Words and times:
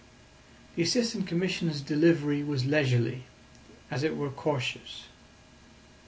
The 0.75 0.81
Assistant 0.81 1.27
Commissioner's 1.27 1.79
delivery 1.79 2.43
was 2.43 2.65
leisurely, 2.65 3.25
as 3.91 4.01
it 4.01 4.17
were 4.17 4.31
cautious. 4.31 5.03